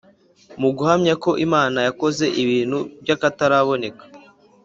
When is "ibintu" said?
2.43-2.77